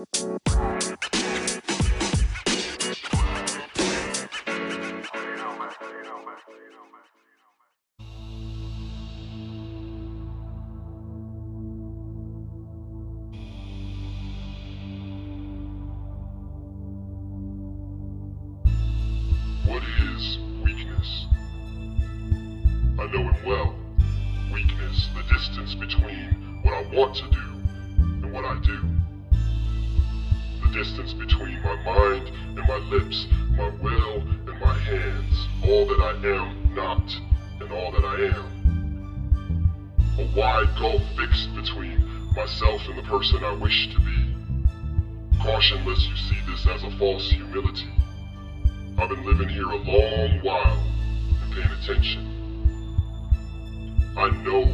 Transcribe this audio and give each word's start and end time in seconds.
What 0.00 0.08
is 20.00 20.38
weakness? 20.64 21.26
I 22.98 23.06
know 23.06 23.28
it 23.28 23.36
well. 23.44 23.74
Weakness, 24.50 25.08
the 25.14 25.22
distance 25.30 25.74
between 25.74 26.60
what 26.62 26.72
I 26.72 26.82
want 26.96 27.16
to 27.16 27.28
do 27.30 27.38
and 28.00 28.32
what 28.32 28.46
I 28.46 28.58
do. 28.60 28.99
Distance 30.72 31.12
between 31.12 31.60
my 31.62 31.74
mind 31.82 32.28
and 32.28 32.66
my 32.68 32.76
lips, 32.76 33.26
my 33.56 33.68
will 33.82 34.20
and 34.20 34.60
my 34.60 34.78
hands, 34.78 35.48
all 35.64 35.84
that 35.86 36.00
I 36.00 36.12
am 36.26 36.74
not 36.74 37.02
and 37.60 37.72
all 37.72 37.90
that 37.90 38.04
I 38.04 38.14
am. 38.36 38.60
A 40.18 40.38
wide 40.38 40.68
gulf 40.78 41.02
fixed 41.16 41.54
between 41.56 42.06
myself 42.36 42.80
and 42.88 42.96
the 42.96 43.02
person 43.02 43.44
I 43.44 43.52
wish 43.52 43.88
to 43.92 44.00
be. 44.00 44.36
Caution 45.42 45.84
lest 45.84 46.08
you 46.08 46.16
see 46.16 46.38
this 46.46 46.66
as 46.66 46.84
a 46.84 46.90
false 46.98 47.28
humility. 47.28 47.88
I've 48.96 49.08
been 49.08 49.26
living 49.26 49.48
here 49.48 49.68
a 49.68 49.76
long 49.76 50.40
while 50.42 50.86
and 51.42 51.52
paying 51.52 51.72
attention. 51.82 52.26
I 54.16 54.30
know 54.44 54.66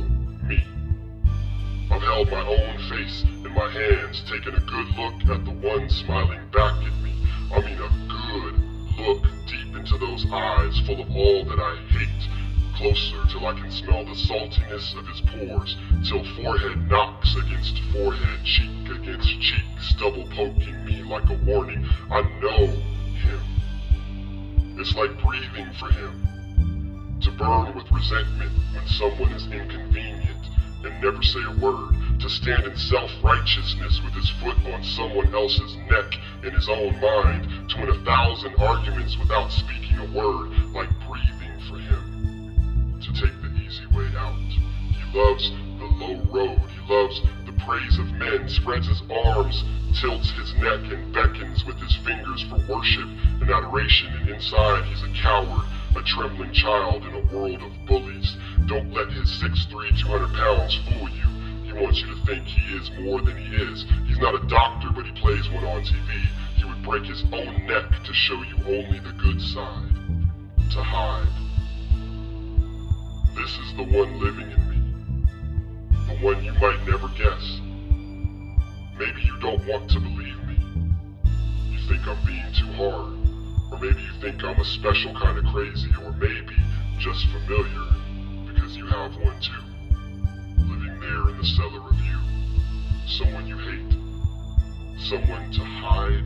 me. 0.47 0.63
I've 1.91 2.03
held 2.03 2.31
my 2.31 2.47
own 2.47 2.79
face 2.91 3.25
my 3.57 3.71
hands, 3.71 4.23
taking 4.29 4.55
a 4.55 4.61
good 4.61 4.89
look 4.99 5.15
at 5.35 5.45
the 5.47 5.51
one 5.51 5.89
smiling 5.89 6.47
back 6.53 6.77
at 6.85 7.03
me. 7.03 7.15
I 7.55 7.61
mean, 7.63 7.79
a 7.81 7.89
good 8.07 8.61
look 9.01 9.23
deep 9.47 9.75
into 9.75 9.97
those 9.97 10.27
eyes 10.31 10.79
full 10.81 11.01
of 11.01 11.11
all 11.17 11.43
that 11.47 11.59
I 11.59 11.77
hate. 11.89 12.29
Closer 12.77 13.17
till 13.33 13.47
I 13.47 13.55
can 13.59 13.71
smell 13.71 14.05
the 14.05 14.15
saltiness 14.15 14.95
of 14.99 15.09
his 15.09 15.23
pores, 15.23 15.75
till 16.07 16.23
forehead 16.37 16.87
knocks 16.91 17.35
against 17.35 17.81
forehead, 17.95 18.45
cheek 18.45 18.91
against 18.91 19.41
cheek, 19.41 19.65
stubble 19.81 20.29
poking 20.37 20.85
me 20.85 21.03
like 21.05 21.29
a 21.31 21.45
warning. 21.47 21.89
I 22.11 22.21
know 22.43 22.67
him. 22.67 23.41
It's 24.79 24.95
like 24.95 25.19
breathing 25.23 25.73
for 25.81 25.91
him. 25.93 27.19
To 27.23 27.31
burn 27.31 27.75
with 27.75 27.91
resentment 27.91 28.53
when 28.75 28.87
someone 28.87 29.33
is 29.33 29.47
inconvenient 29.47 30.45
and 30.85 31.03
never 31.03 31.23
say 31.23 31.41
a 31.43 31.59
word. 31.59 32.06
To 32.21 32.31
stand 32.31 32.65
in 32.65 32.77
self 32.77 33.11
righteousness 33.23 34.01
with 34.03 34.15
his 34.15 34.29
foot 34.43 34.57
on 34.73 34.83
someone 34.83 35.33
else's 35.35 35.77
neck 35.91 36.15
in 36.43 36.53
his 36.55 36.69
own 36.69 36.99
mind. 36.99 37.71
To 37.71 37.81
win 37.81 37.91
a 37.91 38.05
thousand 38.05 38.55
arguments 38.57 39.19
without 39.19 39.53
speaking 39.53 39.99
a 39.99 40.07
word. 40.13 40.51
Like 40.73 40.89
breathing 41.07 41.61
for 41.69 41.79
him. 41.79 42.99
To 43.03 43.13
take 43.13 43.41
the 43.43 43.53
easy 43.65 43.87
way 43.95 44.09
out. 44.17 44.35
He 44.35 45.19
loves 45.19 45.51
the 45.79 45.85
low 45.85 46.23
road. 46.33 46.59
He 46.71 46.93
loves 46.93 47.21
the 47.45 47.53
praise 47.65 47.99
of 47.99 48.11
men. 48.13 48.49
Spreads 48.49 48.89
his 48.89 49.03
arms, 49.11 49.63
tilts 50.01 50.31
his 50.31 50.55
neck, 50.55 50.81
and 50.91 51.13
beckons 51.13 51.65
with 51.65 51.77
his 51.77 51.95
fingers 51.97 52.43
for 52.45 52.57
worship 52.73 53.09
and 53.41 53.51
adoration. 53.51 54.13
And 54.15 54.31
inside, 54.31 54.85
he's 54.85 55.03
a 55.03 55.13
coward, 55.23 55.67
a 55.95 56.03
trembling 56.03 56.53
child 56.53 57.05
in 57.05 57.15
a 57.15 57.35
world 57.35 57.63
of 57.63 57.73
bullies. 57.87 58.37
Don't 58.67 58.93
let 58.93 59.13
his 59.13 59.31
6'3", 59.41 60.01
200 60.01 60.33
pounds 60.35 60.75
fool 60.89 61.09
you. 61.11 61.46
Wants 61.77 62.01
you 62.01 62.07
to 62.07 62.27
think 62.27 62.47
he 62.47 62.75
is 62.75 62.91
more 63.01 63.21
than 63.21 63.37
he 63.37 63.55
is. 63.55 63.85
He's 64.07 64.19
not 64.19 64.35
a 64.35 64.47
doctor, 64.47 64.89
but 64.95 65.05
he 65.05 65.13
plays 65.13 65.47
one 65.51 65.65
on 65.65 65.83
TV. 65.83 66.27
He 66.57 66.65
would 66.65 66.83
break 66.83 67.05
his 67.05 67.23
own 67.33 67.67
neck 67.67 68.03
to 68.03 68.15
show 68.15 68.43
you 68.43 68.57
only 68.67 68.99
the 69.01 69.13
good 69.13 69.41
side. 69.43 69.93
To 70.73 70.83
hide. 70.83 71.29
This 73.37 73.51
is 73.59 73.77
the 73.77 73.83
one 73.83 74.19
living 74.19 74.51
in 74.51 74.71
me. 74.71 75.27
The 76.09 76.25
one 76.25 76.43
you 76.43 76.53
might 76.55 76.83
never 76.89 77.09
guess. 77.09 77.61
Maybe 78.99 79.21
you 79.23 79.39
don't 79.41 79.67
want 79.67 79.91
to 79.91 80.01
believe 80.01 80.43
me. 80.49 80.57
You 81.71 81.79
think 81.89 82.09
I'm 82.09 82.25
being 82.25 82.53
too 82.57 82.73
hard. 82.73 83.13
Or 83.71 83.79
maybe 83.79 84.01
you 84.01 84.13
think 84.23 84.43
I'm 84.43 84.59
a 84.59 84.65
special 84.65 85.13
kind 85.15 85.37
of 85.37 85.45
crazy, 85.53 85.91
or 86.03 86.13
maybe 86.13 86.57
just 86.99 87.27
familiar, 87.27 87.85
because 88.47 88.75
you 88.77 88.87
have 88.87 89.15
one 89.17 89.39
too. 89.43 89.66
The 91.37 91.45
cellar 91.45 91.89
of 91.89 92.01
you. 92.01 92.19
Someone 93.07 93.47
you 93.47 93.59
hate. 93.59 93.93
Someone 94.99 95.53
to 95.53 95.61
hide. 95.61 96.25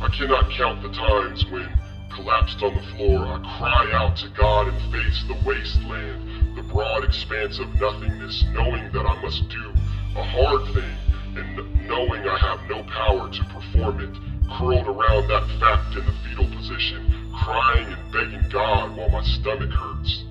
I 0.00 0.08
cannot 0.08 0.50
count 0.50 0.82
the 0.82 0.88
times 0.88 1.44
when, 1.50 1.68
collapsed 2.10 2.62
on 2.62 2.74
the 2.74 2.82
floor, 2.96 3.26
I 3.26 3.58
cry 3.58 3.92
out 3.92 4.16
to 4.18 4.28
God 4.30 4.68
and 4.68 4.92
face 4.92 5.22
the 5.28 5.36
wasteland, 5.44 6.56
the 6.56 6.62
broad 6.62 7.04
expanse 7.04 7.58
of 7.58 7.74
nothingness, 7.78 8.44
knowing 8.52 8.90
that 8.92 9.04
I 9.04 9.20
must 9.22 9.48
do 9.50 9.72
a 10.16 10.22
hard 10.22 10.72
thing 10.72 10.96
and 11.36 11.86
knowing 11.86 12.26
I 12.26 12.38
have 12.38 12.68
no 12.70 12.82
power 12.84 13.30
to 13.30 13.44
perform 13.44 14.00
it, 14.00 14.16
curled 14.58 14.86
around 14.86 15.28
that 15.28 15.46
fact 15.60 15.94
in 15.96 16.06
the 16.06 16.12
fetal 16.24 16.46
position, 16.56 17.28
crying 17.34 17.86
and 17.86 18.12
begging 18.12 18.48
God 18.48 18.96
while 18.96 19.10
my 19.10 19.22
stomach 19.22 19.70
hurts. 19.70 20.24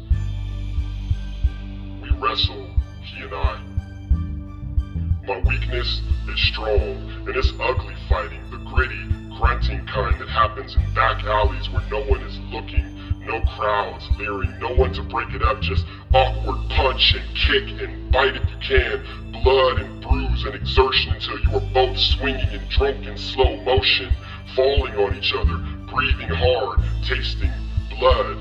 We 2.02 2.10
wrestle, 2.18 2.69
and 3.22 3.34
I. 3.34 3.62
My 5.28 5.40
weakness 5.40 6.02
is 6.28 6.40
strong, 6.40 7.26
and 7.28 7.36
it's 7.36 7.52
ugly 7.60 7.96
fighting, 8.08 8.42
the 8.50 8.58
gritty, 8.58 9.04
grunting 9.38 9.86
kind 9.86 10.20
that 10.20 10.30
happens 10.30 10.76
in 10.76 10.94
back 10.94 11.24
alleys 11.24 11.70
where 11.70 11.84
no 11.92 12.02
one 12.02 12.22
is 12.22 12.40
looking, 12.52 12.86
no 13.26 13.40
crowds 13.56 14.08
leering, 14.18 14.58
no 14.60 14.74
one 14.74 14.94
to 14.94 15.04
break 15.04 15.34
it 15.34 15.44
up, 15.44 15.62
just 15.62 15.86
awkward 16.14 16.58
punch 16.70 17.14
and 17.14 17.36
kick 17.36 17.82
and 17.82 18.12
bite 18.12 18.36
if 18.36 18.44
you 18.50 18.58
can, 18.62 19.32
blood 19.44 19.80
and 19.80 20.02
bruise 20.02 20.44
and 20.46 20.56
exertion 20.56 21.14
until 21.14 21.40
you 21.40 21.56
are 21.56 21.74
both 21.74 21.98
swinging 21.98 22.50
and 22.50 22.70
drunk 22.70 23.06
in 23.06 23.18
slow 23.18 23.56
motion, 23.64 24.12
falling 24.56 24.96
on 24.96 25.16
each 25.16 25.34
other, 25.34 25.58
breathing 25.92 26.30
hard, 26.30 26.80
tasting 27.04 27.52
blood. 28.00 28.38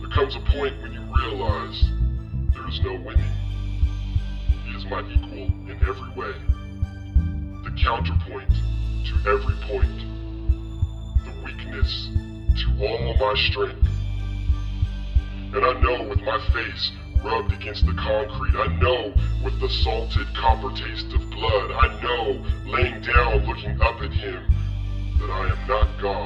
There 0.00 0.10
comes 0.10 0.34
a 0.34 0.40
point 0.40 0.80
when 0.82 0.92
you 0.92 1.00
realize 1.14 1.84
there 2.52 2.68
is 2.68 2.80
no 2.80 2.94
winning. 2.94 3.43
My 4.90 5.00
equal 5.00 5.46
in 5.70 5.78
every 5.80 6.10
way. 6.14 6.34
The 7.64 7.70
counterpoint 7.82 8.50
to 8.50 9.30
every 9.30 9.54
point. 9.66 10.04
The 11.24 11.32
weakness 11.42 12.10
to 12.60 12.86
all 12.86 13.14
my 13.18 13.34
strength. 13.48 13.88
And 15.54 15.64
I 15.64 15.80
know 15.80 16.06
with 16.08 16.20
my 16.20 16.38
face 16.52 16.92
rubbed 17.24 17.52
against 17.52 17.86
the 17.86 17.94
concrete, 17.94 18.54
I 18.56 18.66
know 18.76 19.14
with 19.42 19.58
the 19.60 19.70
salted 19.70 20.26
copper 20.34 20.70
taste 20.76 21.12
of 21.14 21.30
blood, 21.30 21.70
I 21.70 22.02
know 22.02 22.44
laying 22.66 23.00
down 23.00 23.46
looking 23.46 23.80
up 23.80 24.02
at 24.02 24.12
him 24.12 24.42
that 25.18 25.30
I 25.30 25.48
am 25.48 25.68
not 25.68 25.88
God 26.02 26.23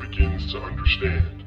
begins 0.00 0.52
to 0.52 0.60
understand. 0.60 1.44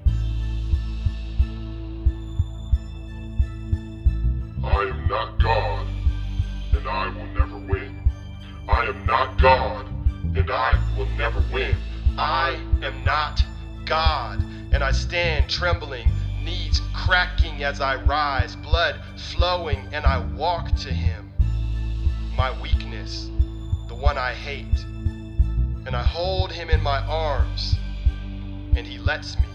I 4.64 4.84
am 4.84 5.08
not 5.08 5.40
God, 5.40 5.88
and 6.74 6.88
I 6.88 7.08
will 7.08 7.28
never 7.28 7.58
win. 7.58 8.10
I 8.68 8.86
am 8.86 9.06
not 9.06 9.40
God, 9.40 9.88
and 10.36 10.50
I 10.50 10.80
will 10.98 11.10
never 11.18 11.44
win. 11.52 11.76
I 12.18 12.60
am 12.84 13.04
not 13.04 13.44
God, 13.86 14.44
and 14.72 14.84
I 14.84 14.92
stand 14.92 15.50
trembling, 15.50 16.10
knees 16.44 16.82
cracking 16.94 17.64
as 17.64 17.82
I 17.82 17.96
rise, 18.04 18.56
blood 18.56 19.02
flowing, 19.18 19.88
and 19.92 20.06
I 20.06 20.20
walk 20.36 20.76
to 20.78 20.94
Him. 20.94 21.32
My 22.38 22.60
weakness, 22.62 23.30
the 23.88 23.96
one 23.96 24.18
I 24.18 24.34
hate, 24.34 24.86
and 25.86 25.96
I 25.96 26.04
hold 26.04 26.52
Him 26.52 26.70
in 26.70 26.82
my 26.82 27.00
arms, 27.08 27.76
and 28.76 28.86
He 28.86 28.98
lets 28.98 29.38
me. 29.38 29.46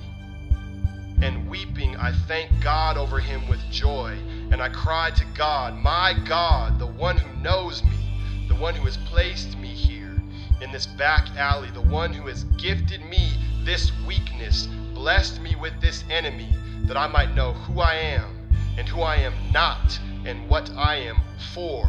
And 1.23 1.49
weeping, 1.49 1.97
I 1.97 2.13
thank 2.13 2.51
God 2.61 2.97
over 2.97 3.19
Him 3.19 3.49
with 3.49 3.61
joy, 3.71 4.17
and 4.51 4.61
I 4.61 4.69
cry 4.69 5.11
to 5.11 5.25
God, 5.35 5.75
My 5.75 6.15
God, 6.27 6.79
the 6.79 6.87
one 6.87 7.17
who 7.17 7.43
knows 7.43 7.83
me, 7.83 8.47
the 8.49 8.55
one 8.55 8.75
who 8.75 8.85
has 8.85 8.97
placed 8.99 9.57
me 9.59 9.69
here 9.69 10.23
in 10.61 10.73
this 10.73 10.87
back 10.87 11.29
alley, 11.37 11.71
the 11.71 11.81
one 11.81 12.13
who 12.13 12.27
has 12.29 12.45
gifted 12.59 13.05
me 13.05 13.33
this 13.65 13.93
weakness, 14.07 14.67
blessed 14.95 15.41
me 15.41 15.57
with 15.57 15.79
this 15.81 16.05
enemy, 16.11 16.49
that 16.85 16.97
I 16.97 17.07
might 17.07 17.35
know 17.35 17.53
who 17.53 17.81
I 17.81 17.95
am 17.95 18.49
and 18.79 18.89
who 18.89 19.03
I 19.03 19.17
am 19.17 19.35
not 19.53 19.99
and 20.25 20.49
what 20.49 20.71
I 20.71 20.97
am 20.97 21.17
for. 21.55 21.89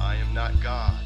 I 0.00 0.16
am 0.16 0.32
not 0.34 0.60
God, 0.62 1.00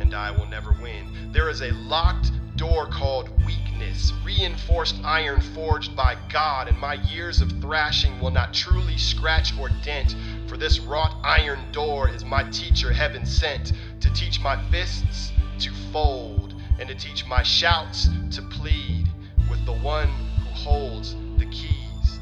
and 0.00 0.14
I 0.14 0.30
will 0.30 0.46
never 0.46 0.74
win. 0.82 1.30
There 1.32 1.48
is 1.50 1.62
a 1.62 1.70
locked 1.72 2.30
door 2.56 2.86
called 2.86 3.28
weakness, 3.44 4.12
reinforced 4.24 4.96
iron 5.04 5.40
forged 5.40 5.94
by 5.94 6.16
God, 6.30 6.68
and 6.68 6.78
my 6.78 6.94
years 6.94 7.40
of 7.40 7.50
thrashing 7.60 8.18
will 8.20 8.30
not 8.30 8.54
truly 8.54 8.96
scratch 8.96 9.56
or 9.58 9.68
dent. 9.82 10.16
For 10.48 10.56
this 10.56 10.80
wrought 10.80 11.14
iron 11.22 11.60
door 11.72 12.08
is 12.08 12.24
my 12.24 12.44
teacher 12.50 12.92
heaven 12.92 13.26
sent 13.26 13.72
to 14.00 14.12
teach 14.12 14.40
my 14.40 14.56
fists 14.70 15.32
to 15.60 15.70
fold 15.92 16.54
and 16.78 16.88
to 16.88 16.94
teach 16.94 17.26
my 17.26 17.42
shouts 17.42 18.08
to 18.30 18.42
plead 18.42 19.06
with 19.50 19.64
the 19.66 19.72
one 19.72 20.08
who 20.08 20.50
holds 20.50 21.14
the 21.38 21.46
keys. 21.46 22.20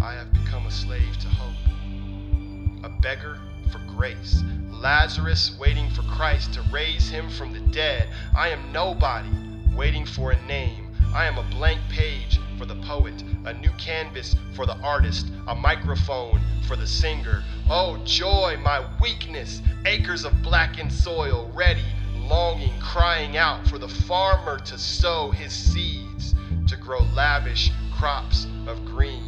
I 0.00 0.14
have 0.14 0.32
become 0.32 0.66
a 0.66 0.70
slave 0.70 1.18
to 1.18 1.28
hope, 1.28 2.84
a 2.84 2.88
beggar 3.00 3.38
for 3.70 3.78
grace. 3.80 4.42
Lazarus 4.80 5.56
waiting 5.58 5.90
for 5.90 6.02
Christ 6.02 6.54
to 6.54 6.62
raise 6.70 7.08
him 7.08 7.28
from 7.30 7.52
the 7.52 7.58
dead. 7.72 8.08
I 8.36 8.50
am 8.50 8.70
nobody 8.70 9.28
waiting 9.74 10.06
for 10.06 10.30
a 10.30 10.46
name. 10.46 10.94
I 11.12 11.24
am 11.24 11.36
a 11.36 11.42
blank 11.50 11.80
page 11.90 12.38
for 12.56 12.64
the 12.64 12.76
poet, 12.76 13.24
a 13.44 13.54
new 13.54 13.72
canvas 13.72 14.36
for 14.54 14.66
the 14.66 14.76
artist, 14.76 15.26
a 15.48 15.54
microphone 15.54 16.40
for 16.68 16.76
the 16.76 16.86
singer. 16.86 17.42
Oh, 17.68 18.00
joy, 18.04 18.56
my 18.62 18.86
weakness, 19.00 19.62
acres 19.84 20.24
of 20.24 20.42
blackened 20.42 20.92
soil, 20.92 21.50
ready, 21.52 21.84
longing, 22.14 22.78
crying 22.78 23.36
out 23.36 23.66
for 23.66 23.78
the 23.78 23.88
farmer 23.88 24.60
to 24.60 24.78
sow 24.78 25.32
his 25.32 25.52
seeds, 25.52 26.36
to 26.68 26.76
grow 26.76 27.00
lavish 27.14 27.72
crops 27.96 28.46
of 28.68 28.84
green. 28.84 29.24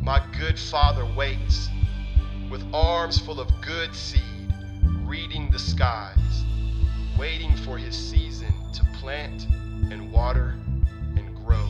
My 0.00 0.22
good 0.38 0.58
father 0.58 1.04
waits 1.04 1.68
full 3.16 3.40
of 3.40 3.48
good 3.62 3.94
seed, 3.94 4.52
reading 5.06 5.50
the 5.50 5.58
skies, 5.58 6.44
waiting 7.18 7.56
for 7.56 7.78
his 7.78 7.96
season 7.96 8.52
to 8.74 8.84
plant 9.00 9.46
and 9.90 10.12
water 10.12 10.56
and 11.16 11.34
grow. 11.34 11.66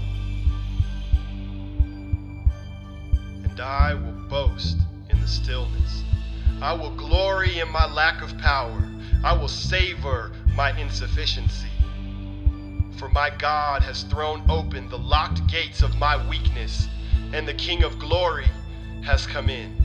And 3.45 3.61
I 3.61 3.95
will 3.95 4.29
boast 4.29 4.79
in 5.11 5.21
the 5.21 5.29
stillness. 5.29 6.03
I 6.61 6.73
will 6.73 6.97
glory 6.97 7.61
in 7.61 7.71
my 7.71 7.87
lack 7.87 8.21
of 8.21 8.37
power. 8.39 8.83
I 9.23 9.33
will 9.33 9.47
savor 9.47 10.33
my 10.57 10.77
insufficiency. 10.77 11.71
For 12.97 13.09
my 13.11 13.31
God 13.31 13.83
has 13.83 14.03
thrown 14.03 14.43
open 14.51 14.89
the 14.89 14.99
locked 14.99 15.47
gates 15.47 15.83
of 15.83 15.97
my 15.99 16.17
weakness, 16.29 16.89
and 17.33 17.47
the 17.47 17.55
King 17.55 17.85
of 17.85 18.01
glory 18.01 18.49
has 19.05 19.25
come 19.25 19.49
in. 19.49 19.78